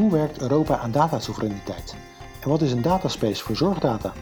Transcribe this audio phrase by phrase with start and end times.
[0.00, 1.96] Hoe werkt Europa aan datasoevereiniteit?
[2.42, 4.12] En wat is een dataspace voor zorgdata?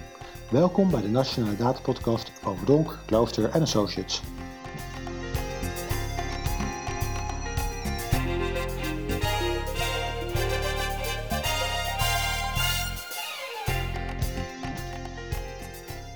[0.51, 4.22] Welkom bij de Nationale Datapodcast van Verdonk, Klooster en Associates.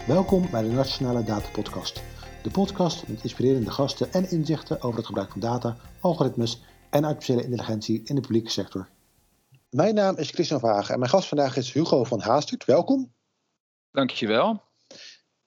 [0.06, 2.02] Welkom bij de Nationale Datapodcast.
[2.42, 7.44] De podcast met inspirerende gasten en inzichten over het gebruik van data, algoritmes en artificiële
[7.44, 8.88] intelligentie in de publieke sector.
[9.76, 12.64] Mijn naam is Christian Vagen en mijn gast vandaag is Hugo van Haastert.
[12.64, 13.12] Welkom.
[13.90, 14.62] Dankjewel.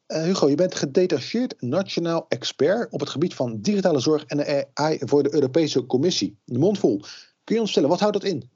[0.07, 4.97] Uh, Hugo, je bent gedetacheerd nationaal expert op het gebied van digitale zorg en AI
[4.99, 6.39] voor de Europese Commissie.
[6.45, 6.99] De mondvol.
[7.43, 8.49] Kun je ons vertellen, wat houdt dat in?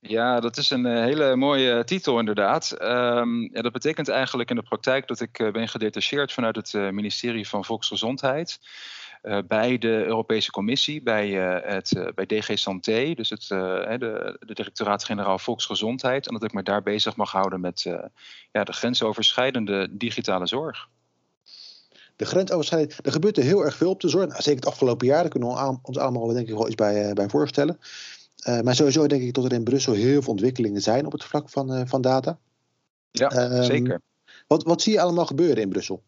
[0.00, 2.76] Ja, dat is een eh, hele mooie titel inderdaad.
[2.82, 6.72] Um, ja, dat betekent eigenlijk in de praktijk dat ik eh, ben gedetacheerd vanuit het
[6.92, 8.58] ministerie van Volksgezondheid.
[9.28, 14.36] Uh, bij de Europese Commissie, bij, uh, het, uh, bij DG Santé, dus het, de,
[14.46, 16.26] de Directoraat-Generaal Volksgezondheid.
[16.26, 17.82] En dat ik me daar bezig mag houden met
[18.52, 20.88] ja, de grensoverschrijdende digitale zorg.
[22.16, 24.28] De grensoverschrijdende, er gebeurt er heel erg veel op de zorg.
[24.28, 27.12] Nou, zeker het afgelopen jaar, daar kunnen we ons allemaal denk ik wel iets bij,
[27.12, 27.78] bij voorstellen.
[28.62, 31.48] maar sowieso denk ik dat er in Brussel heel veel ontwikkelingen zijn op het vlak
[31.48, 32.38] van, van data.
[33.10, 34.00] Ja, um, zeker.
[34.46, 36.02] Wat, wat zie je allemaal gebeuren in Brussel?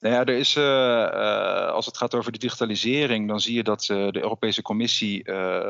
[0.00, 3.62] Nou ja, er is, uh, uh, als het gaat over de digitalisering, dan zie je
[3.62, 5.24] dat uh, de Europese Commissie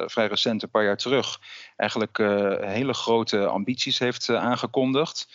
[0.06, 1.40] vrij recent, een paar jaar terug,
[1.76, 2.16] eigenlijk
[2.60, 5.28] hele grote ambities heeft aangekondigd.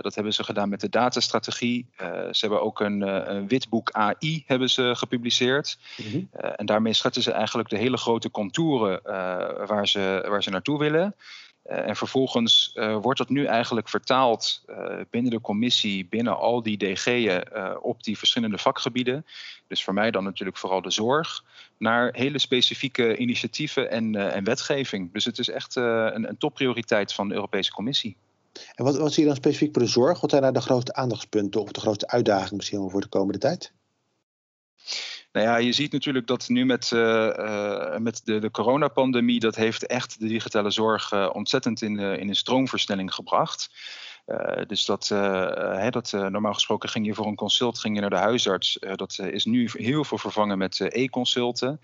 [0.00, 1.86] dat hebben ze gedaan met de datastrategie.
[2.30, 5.78] ze hebben ook een, een witboek AI hebben ze gepubliceerd.
[5.96, 6.28] Mm -hmm.
[6.56, 9.00] en daarmee schetsen ze eigenlijk de hele grote contouren
[9.66, 11.14] waar, ze, waar ze naartoe willen.
[11.70, 16.62] Uh, en vervolgens uh, wordt dat nu eigenlijk vertaald uh, binnen de commissie, binnen al
[16.62, 19.26] die DG'en op die verschillende vakgebieden.
[19.66, 21.44] Dus voor mij dan natuurlijk vooral de zorg,
[21.78, 25.12] naar hele specifieke initiatieven en, en wetgeving.
[25.12, 28.16] Dus het is echt een, een topprioriteit van de Europese Commissie.
[28.74, 30.20] En wat, wat zie je dan specifiek voor de zorg?
[30.20, 33.72] Wat zijn daar de grootste aandachtspunten of de grootste uitdagingen misschien voor de komende tijd?
[35.32, 37.00] Nou ja, je ziet natuurlijk dat nu met, uh,
[37.38, 42.28] uh, met de, de coronapandemie, dat heeft echt de digitale zorg uh, ontzettend in, in
[42.28, 43.70] een stroomversnelling gebracht.
[44.66, 48.16] Dus dat, hè, dat normaal gesproken ging je voor een consult ging je naar de
[48.16, 48.78] huisarts.
[48.94, 51.80] dat is nu heel veel vervangen met e-consulten.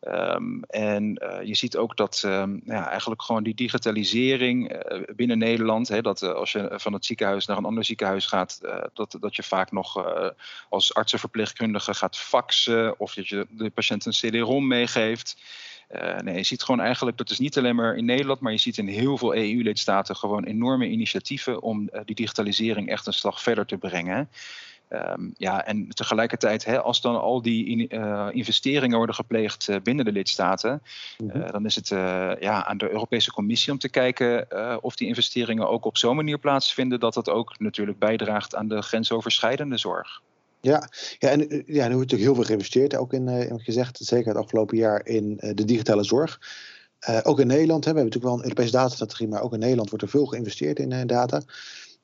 [0.00, 1.04] Um, en
[1.44, 4.82] je ziet ook dat um, ja, eigenlijk gewoon die digitalisering
[5.16, 8.60] binnen Nederland, hè, dat als je van het ziekenhuis naar een ander ziekenhuis gaat,
[8.92, 10.04] dat, dat je vaak nog
[10.68, 15.36] als artsenverpleegkundige gaat faxen of dat je de patiënt een CD-ROM meegeeft.
[16.22, 18.78] Nee, je ziet gewoon eigenlijk, dat is niet alleen maar in Nederland, maar je ziet
[18.78, 23.76] in heel veel EU-lidstaten gewoon enorme initiatieven om die digitalisering echt een slag verder te
[23.76, 24.28] brengen.
[24.90, 29.76] Um, ja, en tegelijkertijd, hè, als dan al die in, uh, investeringen worden gepleegd uh,
[29.82, 30.82] binnen de lidstaten,
[31.18, 31.40] mm -hmm.
[31.40, 31.88] uh, dan is het
[32.40, 34.46] ja, aan de Europese Commissie om te kijken
[34.82, 38.82] of die investeringen ook op zo'n manier plaatsvinden dat dat ook natuurlijk bijdraagt aan de
[38.82, 40.22] grensoverschrijdende zorg.
[40.68, 43.98] Ja, ja en ja, nu wordt natuurlijk heel veel geïnvesteerd, ook in, in wat gezegd,
[44.02, 46.40] zeker het afgelopen jaar in de digitale zorg.
[47.22, 49.88] ook in Nederland, hè, we hebben natuurlijk wel een Europese datastrategie, maar ook in Nederland
[49.88, 51.42] wordt er veel geïnvesteerd in data.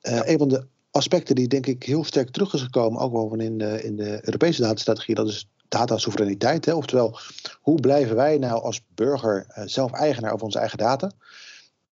[0.01, 0.29] Ja.
[0.29, 3.41] Een van de aspecten die denk ik heel sterk terug is gekomen, ook wel van
[3.41, 6.65] in de, in de Europese datastrategie, dat is datasoevereiniteit.
[6.65, 6.73] Hè?
[6.73, 7.19] Oftewel,
[7.61, 11.11] hoe blijven wij nou als burger zelf eigenaar over onze eigen data?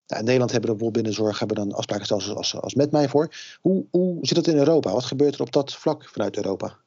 [0.07, 3.09] Nou, in Nederland hebben we bijvoorbeeld binnen zorg hebben dan afsprakenstelsels als, als met mij
[3.09, 3.33] voor.
[3.61, 4.91] Hoe, hoe zit dat in Europa?
[4.91, 6.77] Wat gebeurt er op dat vlak vanuit Europa?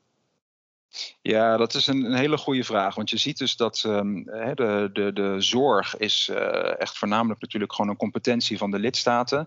[1.23, 2.95] Ja, dat is een, hele goede vraag.
[2.95, 7.73] Want je ziet dus dat um, de, de, de zorg is uh, echt voornamelijk natuurlijk
[7.75, 9.47] gewoon een competentie van de lidstaten.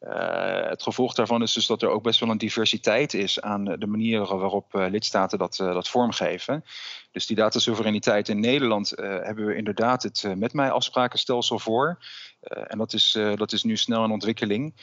[0.00, 3.64] Uh, het gevolg daarvan is dus dat er ook best wel een diversiteit is aan
[3.64, 6.64] de manieren waarop uh, lidstaten dat, uh, dat vormgeven.
[7.10, 11.98] Dus die datasoevereiniteit in Nederland hebben we inderdaad het met mij afsprakenstelsel voor.
[12.40, 14.74] en dat is, dat is nu snel in ontwikkeling.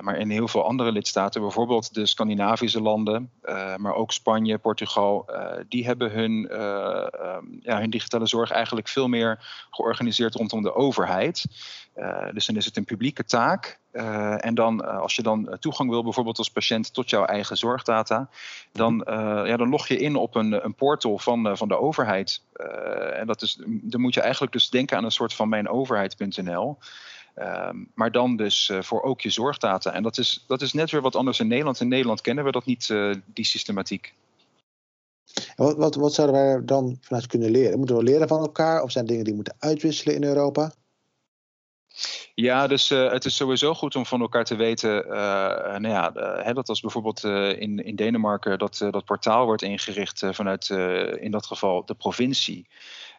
[0.00, 3.30] maar in heel veel andere lidstaten, bijvoorbeeld de Scandinavische landen,
[3.76, 5.30] maar ook Spanje, Portugal,
[5.68, 11.44] die hebben hun, um, ja, hun digitale zorg eigenlijk veel meer georganiseerd rondom de overheid.
[12.32, 13.80] dus dan is het een publieke taak.
[13.92, 17.56] Uh, en dan, uh, als je dan toegang wil, bijvoorbeeld als patiënt, tot jouw eigen
[17.56, 18.28] zorgdata,
[18.72, 19.02] dan,
[19.46, 22.42] ja, dan log je in op een, een portal van, van de overheid.
[23.14, 26.78] en dat is, dan moet je eigenlijk dus denken aan een soort van mijnoverheid.nl.
[27.34, 29.92] Ehm, maar dan dus voor ook je zorgdata.
[29.92, 31.80] En dat is, dat is net weer wat anders in Nederland.
[31.80, 32.94] In Nederland kennen we dat niet,
[33.26, 34.14] die systematiek.
[35.56, 37.78] Wat, wat, wat zouden wij dan vanuit kunnen leren?
[37.78, 40.72] Moeten we leren van elkaar of zijn dingen die moeten uitwisselen in Europa?
[42.34, 45.04] Ja, dus uh, het is sowieso goed om van elkaar te weten.
[45.04, 45.12] Uh,
[45.78, 46.12] nou ja,
[46.42, 47.24] hè, dat als bijvoorbeeld
[47.58, 50.68] in, in Denemarken dat, dat portaal wordt ingericht vanuit
[51.20, 52.66] in dat geval de provincie.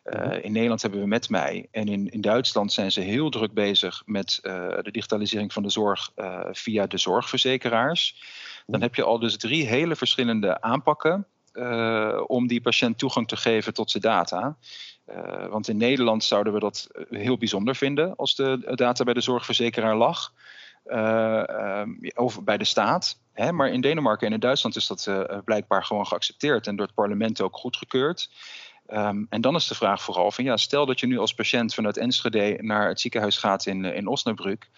[0.04, 0.31] Mhm.
[0.31, 4.01] in Nederland hebben we met mij en in, in Duitsland zijn ze heel druk bezig
[4.06, 6.12] met de digitalisering van de zorg
[6.51, 8.15] via de zorgverzekeraars.
[8.65, 8.81] Dan mhm.
[8.81, 11.27] heb je al dus drie hele verschillende aanpakken
[12.27, 14.57] om die patiënt toegang te geven tot zijn data.
[15.09, 19.13] Uh, want in Nederland zouden we dat eh, heel bijzonder vinden als de data bij
[19.13, 20.33] de zorgverzekeraar lag.
[20.85, 21.81] Uh, uh,
[22.15, 23.19] of bij de staat.
[23.33, 23.51] Hè?
[23.51, 25.09] Maar in Denemarken en in Duitsland is dat
[25.45, 28.29] blijkbaar gewoon geaccepteerd en door het parlement ook goedgekeurd.
[28.88, 31.73] Um, en dan is de vraag vooral van ja, stel dat je nu als patiënt
[31.73, 34.69] vanuit Enschede naar het ziekenhuis gaat in, in Osnabrück.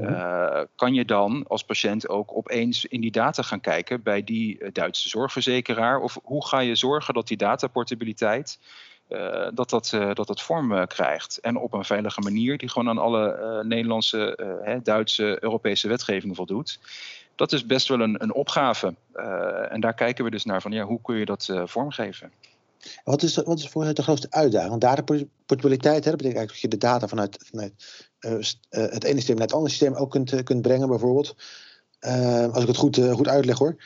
[0.00, 4.72] Uh, kan je dan als patiënt ook opeens in die data gaan kijken bij die
[4.72, 6.00] Duitse zorgverzekeraar?
[6.00, 8.58] Of hoe ga je zorgen dat die dataportabiliteit
[9.10, 11.38] uh, dat, dat, uh, dat het vorm uh, krijgt.
[11.38, 16.78] En op een veilige manier die gewoon aan alle Nederlandse, hè, Duitse, Europese wetgeving voldoet.
[17.34, 18.94] Dat is best wel een, een opgave.
[19.68, 22.32] en daar kijken we dus naar van ja, hoe kun je dat vormgeven.
[23.04, 24.70] Wat is, wat is voor de grootste uitdaging?
[24.70, 27.72] Want dataportabiliteit, dat betekent eigenlijk dat je de data vanuit, vanuit
[28.68, 31.34] het ene systeem naar het andere systeem ook kunt, kunt brengen, bijvoorbeeld.
[32.52, 33.76] als ik het goed, goed uitleg hoor.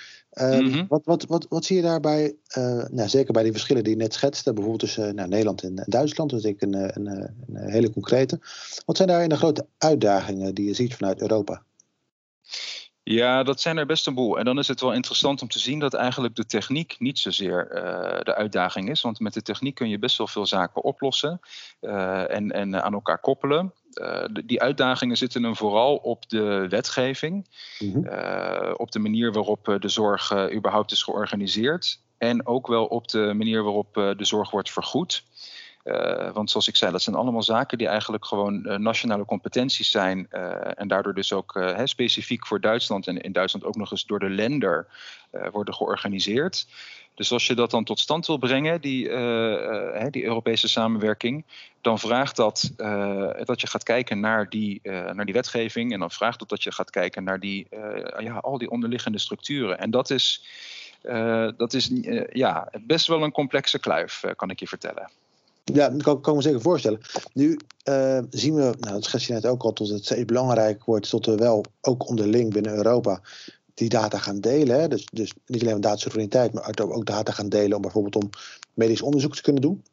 [0.41, 3.93] Um, wat, wat, wat, wat zie je daarbij, uh, nou, zeker bij die verschillen die
[3.93, 7.71] je net schetste, bijvoorbeeld tussen nou, Nederland en, Duitsland, dat is ik een, een, een,
[7.71, 8.41] hele concrete.
[8.87, 11.63] Wat zijn daarin de grote uitdagingen die je ziet vanuit Europa?
[13.03, 14.39] Ja, dat zijn er best een boel.
[14.39, 17.69] En dan is het wel interessant om te zien dat eigenlijk de techniek niet zozeer
[17.71, 19.01] uh, de uitdaging is.
[19.01, 21.41] Want met de techniek kun je best wel veel zaken oplossen
[21.81, 23.73] uh, en, en aan elkaar koppelen.
[23.94, 27.49] Uh, die uitdagingen zitten hem vooral op de wetgeving,
[27.79, 28.02] mm
[28.76, 33.62] op de manier waarop de zorg überhaupt is georganiseerd en ook wel op de manier
[33.62, 35.25] waarop de zorg wordt vergoed.
[35.85, 39.91] Uh, want zoals ik zei, dat zijn allemaal zaken die eigenlijk gewoon uh, nationale competenties
[39.91, 40.26] zijn.
[40.31, 44.19] Uh, en daardoor dus ook specifiek voor Duitsland en in Duitsland ook nog eens door
[44.19, 44.87] de lender
[45.52, 46.67] worden georganiseerd.
[47.15, 49.09] Dus als je dat dan tot stand wil brengen, die,
[50.11, 51.45] die Europese samenwerking,
[51.81, 52.73] dan vraagt dat
[53.45, 55.93] dat je gaat kijken naar die, naar die wetgeving.
[55.93, 57.67] En dan vraagt dat dat je gaat kijken naar die,
[58.19, 59.79] ja, al die onderliggende structuren.
[59.79, 60.45] En dat is,
[61.57, 61.91] dat is
[62.33, 65.11] ja, best wel een complexe kluif, kan ik je vertellen.
[65.65, 67.01] Ja, dat kan, kan ik me zeker voorstellen.
[67.33, 67.59] Nu
[68.31, 71.27] zien we, nou, dat schets je net ook al, tot het steeds belangrijk wordt, tot
[71.27, 73.21] we wel ook onderling binnen Europa
[73.75, 74.81] die data gaan delen.
[74.81, 74.88] Hè?
[74.88, 78.31] Dus, dus niet alleen datasoevereiniteit, maar ook data gaan delen om bijvoorbeeld om
[78.75, 79.85] medisch onderzoek te kunnen doen.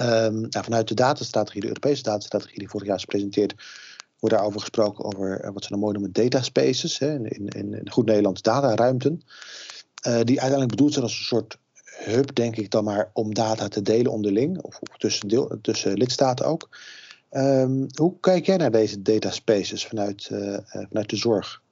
[0.00, 3.54] Um, nou, vanuit de datastrategie, de Europese datastrategie die vorig jaar is gepresenteerd,
[4.18, 7.14] wordt daarover gesproken over eh, wat ze dan mooi noemen dataspaces, hè?
[7.14, 9.22] In, in, in goed Nederlands dataruimten.
[10.06, 11.58] Uh, die uiteindelijk bedoeld zijn als een soort
[12.04, 16.46] hub, denk ik dan maar, om data te delen onderling, of, tussen, deel, tussen lidstaten
[16.46, 16.68] ook.
[17.30, 21.62] Um, hoe kijk jij naar deze data spaces vanuit, uh, vanuit de zorg?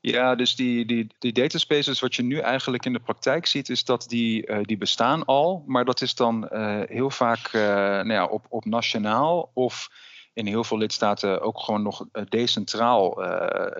[0.00, 3.84] Ja, dus die, die, die dataspaces, wat je nu eigenlijk in de praktijk ziet, is
[3.84, 8.24] dat die, uh, die bestaan al, maar dat is dan uh, heel vaak nou ja,
[8.24, 9.90] op, op nationaal of
[10.32, 13.22] in heel veel lidstaten ook gewoon nog decentraal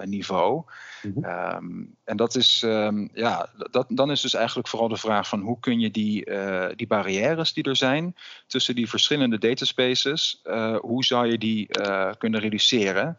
[0.05, 0.63] niveau.
[1.03, 1.25] Mhm.
[1.25, 5.41] Ehm, en dat is, um, ja, dat, dan is dus eigenlijk vooral de vraag van
[5.41, 6.31] hoe kun je die,
[6.77, 8.17] die barrières die er zijn
[8.47, 10.41] tussen die verschillende dataspaces,
[10.81, 11.69] hoe zou je die
[12.19, 13.19] kunnen reduceren?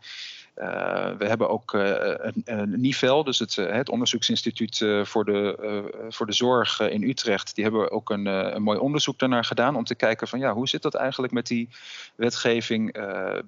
[0.58, 1.82] Uh, we hebben ook uh,
[2.18, 7.56] een, een dus het, het onderzoeksinstituut voor, de, voor de zorg in Utrecht.
[7.56, 10.68] Die hebben ook een, een mooi onderzoek daarnaar gedaan om te kijken van ja, hoe
[10.68, 11.70] zit dat eigenlijk met die
[12.16, 12.92] wetgeving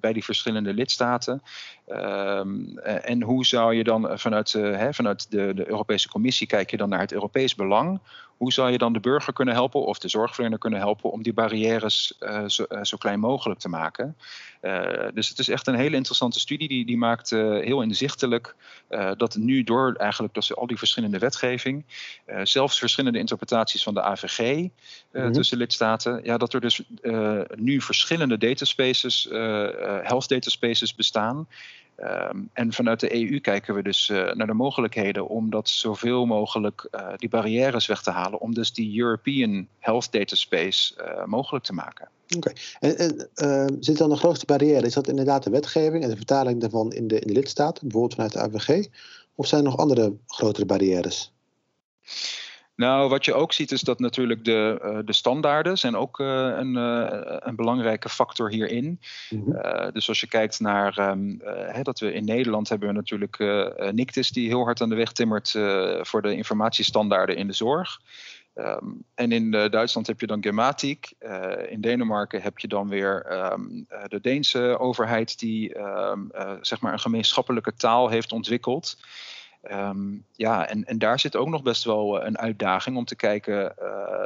[0.00, 1.42] bij die verschillende lidstaten.
[1.88, 6.76] Um, en hoe zou je dan vanuit, hè, vanuit de, de Europese Commissie kijk je
[6.76, 8.00] dan naar het Europees belang?
[8.36, 11.32] Hoe zou je dan de burger kunnen helpen of de zorgverlener kunnen helpen om die
[11.32, 14.16] barrières uh, zo, uh, zo, klein mogelijk te maken?
[14.62, 16.68] Uh, dus het is echt een hele interessante studie.
[16.68, 18.54] Die, die maakt heel inzichtelijk
[19.16, 21.84] dat nu door eigenlijk dat al die verschillende wetgeving,
[22.42, 24.70] zelfs verschillende interpretaties van de AVG mm
[25.10, 25.32] -hmm.
[25.32, 26.82] tussen lidstaten, ja, dat er dus
[27.54, 29.28] nu verschillende dataspaces,
[30.02, 31.46] health dataspaces bestaan.
[31.96, 36.26] Um, en vanuit de EU kijken we dus uh, naar de mogelijkheden om dat zoveel
[36.26, 41.24] mogelijk uh, die barrières weg te halen, om dus die European Health Data Space uh,
[41.24, 42.08] mogelijk te maken.
[42.36, 44.86] Oké, en, en zit dan de grootste barrière?
[44.86, 48.14] Is dat inderdaad de wetgeving en de vertaling daarvan in de, in de lidstaten, bijvoorbeeld
[48.14, 48.86] vanuit de AVG?
[49.34, 51.32] Of zijn er nog andere grotere barrières?
[52.76, 56.26] Nou, wat je ook ziet is dat natuurlijk de, uh, de standaarden zijn ook uh,
[56.56, 57.06] een, uh,
[57.38, 59.00] een belangrijke factor hierin.
[59.30, 59.92] Mm -hmm.
[59.92, 63.38] dus als je kijkt naar um, hè, dat we in Nederland hebben we natuurlijk
[63.92, 65.50] NICTIS die heel hard aan de weg timmert
[66.00, 68.00] voor de informatiestandaarden in de zorg.
[68.54, 71.12] Ehm, en in Duitsland heb je dan Gematik.
[71.68, 73.62] in Denemarken heb je dan weer ehm,
[74.08, 76.20] de Deense overheid die ehm,
[76.60, 78.96] zeg maar een gemeenschappelijke taal heeft ontwikkeld.
[80.32, 83.74] Ja, en, en daar zit ook nog best wel een uitdaging om te kijken.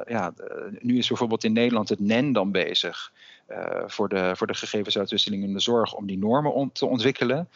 [0.07, 0.33] ja,
[0.81, 3.13] nu is bijvoorbeeld in Nederland het NEN dan bezig.
[3.87, 7.49] voor, de, voor de gegevensuitwisseling in de zorg om die normen te ontwikkelen.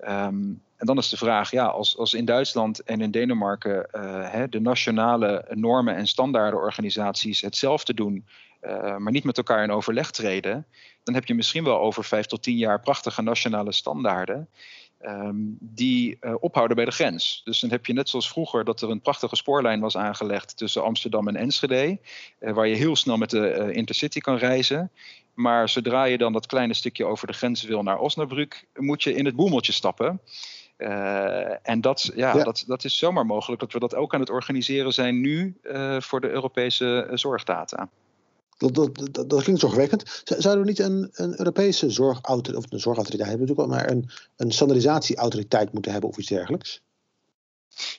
[0.00, 3.88] Um, en dan is de vraag, ja, als, als in Duitsland en in Denemarken
[4.30, 8.26] hè, de nationale normen en standaardenorganisaties hetzelfde doen,
[8.98, 10.66] maar niet met elkaar in overleg treden,
[11.02, 14.48] dan heb je misschien wel over vijf tot tien jaar prachtige nationale standaarden.
[15.08, 17.40] Um, die uh, ophouden bij de grens.
[17.44, 20.82] Dus dan heb je net zoals vroeger dat er een prachtige spoorlijn was aangelegd tussen
[20.82, 21.98] Amsterdam en Enschede,
[22.38, 24.90] waar je heel snel met de Intercity kan reizen.
[25.34, 29.14] Maar zodra je dan dat kleine stukje over de grens wil naar Osnabrück, moet je
[29.14, 30.20] in het boemeltje stappen.
[31.62, 34.92] En dat, ja, Dat, dat is zomaar mogelijk dat we dat ook aan het organiseren
[34.92, 35.56] zijn nu
[35.98, 37.88] voor de Europese zorgdata.
[38.56, 40.22] Dat, dat, dat, dat, klinkt zorgwekkend.
[40.24, 44.10] Zouden we niet een, een Europese zorgautoriteit, of een zorgautoriteit hebben, natuurlijk wel, maar een,
[44.36, 46.82] een standaardisatieautoriteit moeten hebben of iets dergelijks?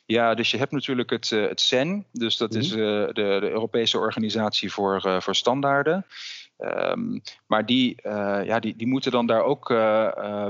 [0.06, 2.66] Ja, dus je hebt natuurlijk het, het CEN, dus dat mm -hmm.
[2.66, 6.06] is de, de Europese Organisatie voor, voor Standaarden.
[6.58, 9.68] Um, maar die, uh, ja, die, die moeten dan daar ook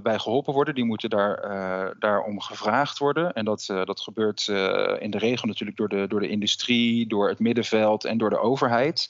[0.03, 0.75] bij geholpen worden.
[0.75, 3.33] Die moeten daar, daarom gevraagd worden.
[3.33, 4.47] En dat, dat gebeurt
[4.99, 8.39] in de regel natuurlijk door de, door de industrie, door het middenveld en door de
[8.39, 9.09] overheid.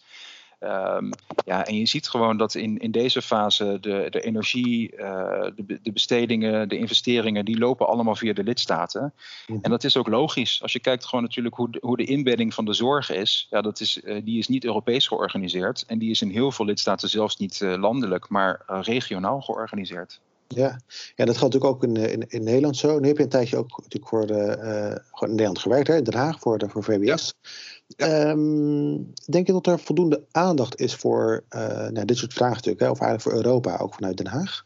[0.60, 1.10] Um,
[1.46, 5.80] ja, en je ziet gewoon dat in, in deze fase de, de energie, uh, de,
[5.82, 9.14] de bestedingen, de investeringen, die lopen allemaal via de lidstaten.
[9.48, 9.60] Mhm.
[9.62, 10.62] En dat is ook logisch.
[10.62, 13.62] Als je kijkt gewoon natuurlijk hoe de, hoe de inbedding van de zorg is, ja,
[13.62, 15.84] dat is uh, die is niet Europees georganiseerd.
[15.88, 20.22] En die is in heel veel lidstaten zelfs niet uh, landelijk, maar regionaal georganiseerd.
[20.48, 20.80] Ja.
[21.16, 23.00] ja, dat geldt natuurlijk ook in, in, in Nederland zo.
[23.00, 26.14] Nu heb je een tijdje ook natuurlijk voor de, in Nederland gewerkt, hè, in Den
[26.14, 27.34] Haag, voor, de, voor VWS.
[27.42, 27.75] Ja.
[27.88, 33.00] Ehm, denk je dat er voldoende aandacht is voor uh, nou, dit soort vraagstukken, of
[33.00, 34.66] eigenlijk voor Europa, ook vanuit Den Haag?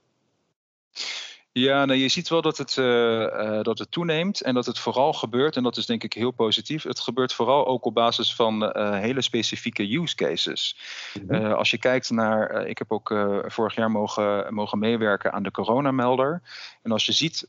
[1.51, 4.79] Ja, nou, je ziet wel dat het, uh, uh, dat het toeneemt en dat het
[4.79, 6.83] vooral gebeurt, en dat is denk ik heel positief.
[6.83, 10.77] Het gebeurt vooral ook op basis van uh, hele specifieke use cases.
[11.21, 11.51] Mm-hmm.
[11.51, 13.13] als je kijkt naar, ik heb ook
[13.45, 16.41] vorig jaar mogen, mogen meewerken aan de coronamelder.
[16.81, 17.45] En als je ziet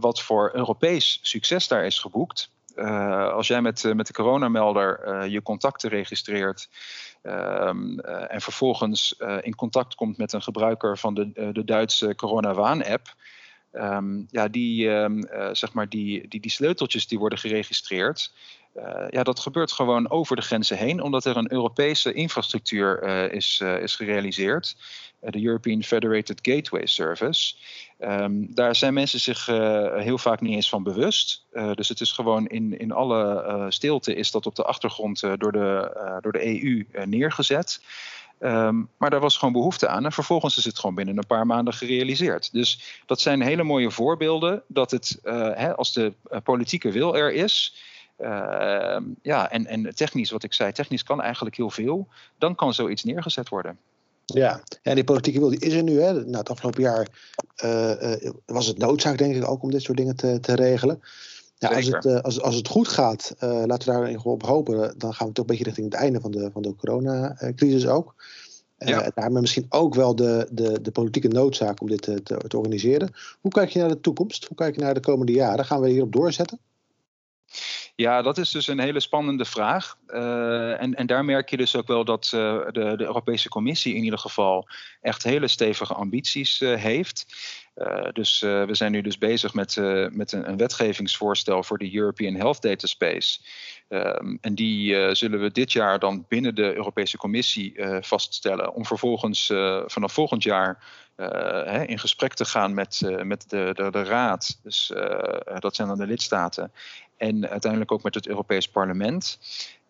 [0.00, 5.00] wat voor Europees succes daar is geboekt, uh, als jij met, uh, met de coronamelder
[5.06, 6.68] uh, je contacten registreert
[7.22, 13.14] um, en vervolgens in contact komt met een gebruiker van de, de Duitse coronawaan-app,
[13.72, 18.32] um, ja, die, um, zeg maar die, die, die sleuteltjes die worden geregistreerd,
[18.76, 23.32] uh, ja, dat gebeurt gewoon over de grenzen heen, omdat er een Europese infrastructuur uh,
[23.32, 24.76] is, uh, is gerealiseerd.
[25.20, 27.54] De European Federated Gateway Service.
[27.98, 29.46] Um, daar zijn mensen zich
[29.96, 31.46] heel vaak niet eens van bewust.
[31.74, 36.18] dus het is gewoon in, in alle stilte is dat op de achtergrond door, de,
[36.20, 37.80] door de EU neergezet.
[38.40, 40.04] Um, maar daar was gewoon behoefte aan.
[40.04, 42.52] En vervolgens is het gewoon binnen een paar maanden gerealiseerd.
[42.52, 45.18] Dus dat zijn hele mooie voorbeelden dat het,
[45.54, 47.74] hè, als de politieke wil er is,
[48.18, 52.08] uh, ja, en, en technisch, wat ik zei, technisch kan eigenlijk heel veel.
[52.38, 53.78] Dan kan zoiets neergezet worden.
[54.24, 56.00] Ja, en die politieke wil die is er nu.
[56.00, 56.12] Hè.
[56.12, 57.08] Nou, het afgelopen jaar
[57.64, 61.00] uh, uh, was het noodzaak, denk ik, ook om dit soort dingen te, te regelen.
[61.58, 65.14] Ja, als, het, uh, als, als het goed gaat, laten we daar op hopen, dan
[65.14, 68.14] gaan we toch een beetje richting het einde van de, van de coronacrisis ook.
[68.78, 69.10] Ja.
[69.14, 73.10] Daarmee misschien ook wel de, de, de politieke noodzaak om dit te, te, te, organiseren.
[73.40, 74.44] Hoe kijk je naar de toekomst?
[74.44, 75.64] Hoe kijk je naar de komende jaren?
[75.64, 76.58] Gaan we hierop doorzetten?
[78.00, 79.96] Ja, dat is dus een hele spannende vraag.
[80.08, 82.40] Uh, en, en daar merk je dus ook wel dat uh,
[82.70, 84.68] de, de Europese Commissie in ieder geval
[85.00, 87.26] echt hele stevige ambities uh, heeft.
[88.12, 89.76] dus we zijn nu dus bezig met,
[90.12, 93.40] met een, wetgevingsvoorstel voor de European Health Data Space.
[93.88, 98.74] Um, en die zullen we dit jaar dan binnen de Europese Commissie vaststellen.
[98.74, 99.46] Om vervolgens
[99.86, 100.84] vanaf volgend jaar
[101.16, 104.60] hè, in gesprek te gaan met, met de, de, de Raad.
[104.62, 104.92] Dus
[105.58, 106.72] dat zijn dan de lidstaten
[107.18, 109.38] en uiteindelijk ook met het Europees Parlement.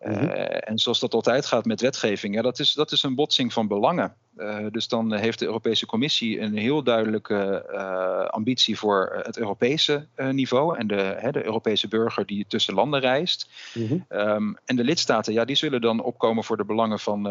[0.01, 0.29] Mm -hmm.
[0.29, 3.53] uh, en zoals dat altijd gaat met wetgeving, ja, dat, is, dat is een botsing
[3.53, 4.13] van belangen.
[4.37, 10.07] Uh, dus dan heeft de Europese Commissie een heel duidelijke uh, ambitie voor het Europese
[10.31, 13.49] niveau en de, hè, de Europese burger die tussen landen reist.
[13.73, 14.05] Mm -hmm.
[14.09, 17.23] um, en de lidstaten, ja, die zullen dan opkomen voor de belangen van,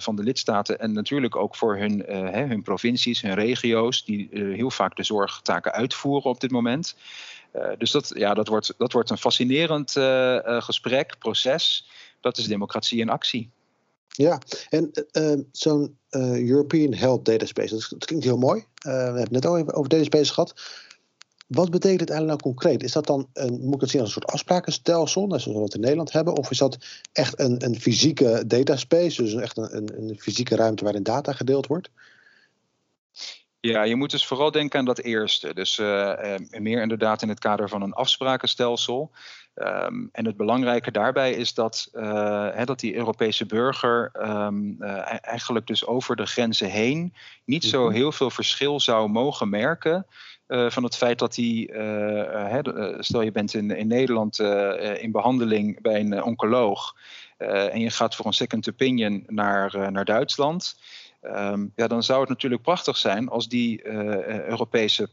[0.00, 4.70] van de lidstaten en natuurlijk ook voor hun, hè, hun provincies, hun regio's, die heel
[4.70, 6.96] vaak de zorgtaken uitvoeren op dit moment.
[7.56, 11.88] Uh, dus dat, ja, dat, wordt, dat wordt een fascinerend uh, uh, gesprek, proces.
[12.20, 13.50] Dat is democratie in actie.
[14.08, 14.92] Ja, en
[15.52, 18.64] zo'n European Health Data Space, dat, dat, klinkt heel mooi.
[18.82, 20.54] we hebben het net al even over data space gehad.
[21.46, 22.82] wat betekent het eigenlijk nou concreet?
[22.82, 25.74] Is dat dan een, moet ik het zien als een soort afsprakenstelsel, zoals we het
[25.74, 26.36] in Nederland hebben?
[26.36, 26.78] Of is dat
[27.12, 31.90] echt een, een fysieke dataspace, dus echt een, een fysieke ruimte waarin data gedeeld wordt?
[33.70, 35.54] Ja, je moet dus vooral denken aan dat eerste.
[35.54, 39.10] Dus uh, meer inderdaad in het kader van een afsprakenstelsel.
[39.54, 45.66] Um, en het belangrijke daarbij is dat, uh, dat die Europese burger um, uh, eigenlijk
[45.66, 47.94] dus over de grenzen heen niet zo mhm.
[47.94, 50.06] heel veel verschil zou mogen merken.
[50.48, 51.70] Uh, van het feit dat hij,
[52.98, 54.38] stel je bent in, in Nederland
[54.98, 56.94] in behandeling bij een oncoloog
[57.36, 60.76] en je gaat voor een second opinion naar, naar Duitsland.
[61.26, 65.08] Um, ja, dan zou het natuurlijk prachtig zijn als die uh, Europese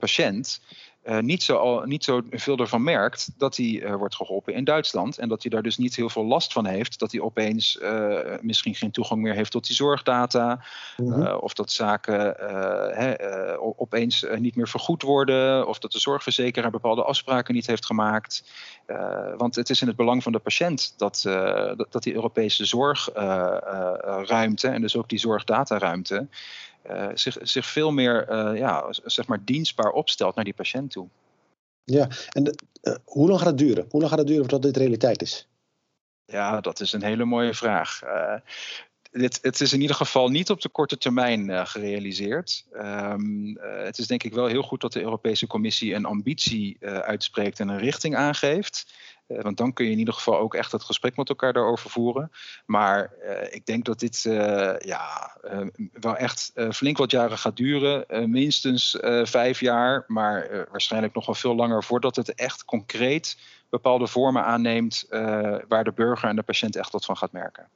[0.00, 0.60] patiënt
[1.08, 5.18] uh, niet, zo, niet zo veel ervan merkt dat hij uh, wordt geholpen in Duitsland.
[5.18, 6.98] En dat hij daar dus niet heel veel last van heeft.
[6.98, 10.64] Dat hij opeens uh, misschien geen toegang meer heeft tot die zorgdata.
[10.96, 11.26] Mm -hmm.
[11.26, 12.34] of dat zaken
[12.94, 13.14] he,
[13.58, 15.68] opeens niet meer vergoed worden.
[15.68, 18.44] Of dat de zorgverzekeraar bepaalde afspraken niet heeft gemaakt.
[19.36, 21.20] want het is in het belang van de patiënt dat,
[21.76, 26.26] dat, dat die Europese zorgruimte en dus ook die zorgdataruimte
[26.90, 31.08] uh, zich, zich veel meer uh, ja, zeg maar dienstbaar opstelt naar die patiënt toe.
[31.84, 33.86] Ja, en uh, hoe lang gaat het duren?
[33.90, 35.48] Hoe lang gaat het duren voordat dit realiteit is?
[36.24, 38.00] Ja, dat is een hele mooie vraag.
[39.10, 42.66] Dit, het is in ieder geval niet op de korte termijn gerealiseerd.
[42.72, 47.60] Um, het is denk ik wel heel goed dat de Europese Commissie een ambitie uitspreekt
[47.60, 48.86] en een richting aangeeft.
[49.28, 51.90] Uh, want dan kun je in ieder geval ook echt het gesprek met elkaar daarover
[51.90, 52.30] voeren.
[52.66, 55.36] Maar uh, ik denk dat dit uh, ja,
[55.92, 58.30] wel echt flink wat jaren gaat duren.
[58.30, 64.44] minstens vijf jaar, maar waarschijnlijk nog wel veel langer voordat het echt concreet bepaalde vormen
[64.44, 65.06] aanneemt
[65.68, 67.68] waar de burger en de patiënt echt wat van gaat merken.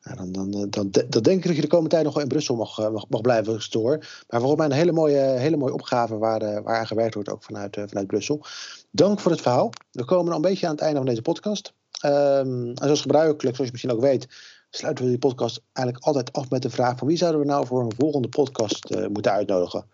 [0.00, 2.56] Dan, dan, dan, dan, denk ik dat je de komende tijd nog wel in Brussel
[2.56, 3.98] mag, mag, mag blijven storen.
[3.98, 7.42] Maar volgens mij een hele mooie, hele mooie opgave waar, waar aan gewerkt wordt, ook
[7.42, 8.44] vanuit, vanuit Brussel.
[8.90, 9.72] Dank voor het verhaal.
[9.90, 11.72] We komen al een beetje aan het einde van deze podcast.
[12.04, 14.28] Um, en zoals gebruikelijk, zoals je misschien ook weet,
[14.70, 17.66] sluiten we die podcast eigenlijk altijd af met de vraag van wie zouden we nou
[17.66, 19.84] voor een volgende podcast moeten uitnodigen.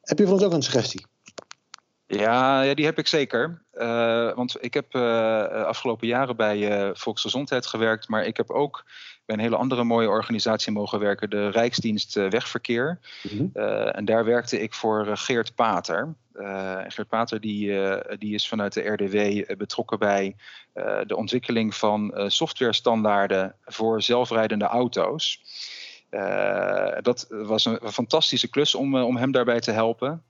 [0.00, 1.06] Heb je voor ons ook een suggestie?
[2.06, 3.62] Ja, ja die heb ik zeker.
[4.34, 8.84] Want ik heb uh, afgelopen jaren bij Volksgezondheid gewerkt, maar ik heb ook
[9.26, 12.98] bij een hele andere mooie organisatie mogen werken, de Rijksdienst Wegverkeer.
[13.22, 13.62] Mm -hmm.
[13.92, 16.14] en daar werkte ik voor Geert Pater.
[16.34, 20.36] Uh, Geert Pater die, uh, die is vanuit de RDW betrokken bij
[21.06, 25.40] de ontwikkeling van softwarestandaarden voor zelfrijdende auto's.
[27.02, 30.22] Dat was een, fantastische klus om, om hem daarbij te helpen.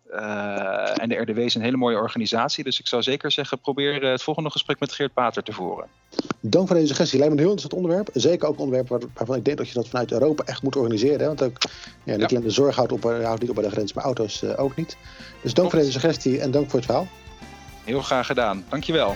[0.97, 4.23] en de RDW is een hele mooie organisatie, dus ik zou zeker zeggen: probeer het
[4.23, 5.87] volgende gesprek met Geert Pater te voeren.
[6.41, 7.19] Dank voor deze suggestie.
[7.19, 8.23] Lijkt me een heel interessant onderwerp.
[8.23, 10.77] Zeker ook een onderwerp waar, waarvan ik denk dat je dat vanuit Europa echt moet
[10.77, 11.21] organiseren.
[11.21, 11.27] Hè?
[11.27, 11.57] Want ook
[12.05, 14.97] ja, de zorg houdt, op, houdt niet op bij de grens, maar auto's ook niet.
[15.43, 17.09] Dus dank voor deze suggestie en dank voor het verhaal.
[17.85, 18.65] Heel graag gedaan.
[18.69, 19.15] Dankjewel.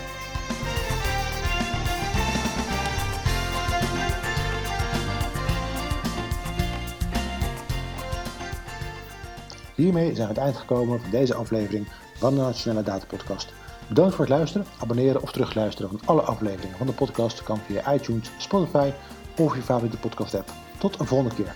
[9.79, 13.53] Hiermee zijn we aan het eind gekomen van deze aflevering van de Nationale Data Podcast.
[13.88, 17.95] Bedankt voor het luisteren, abonneren of terugluisteren van alle afleveringen van de podcast kan via
[17.95, 18.91] iTunes, Spotify
[19.37, 20.53] of je favoriete podcast app.
[20.79, 21.55] Tot een volgende keer.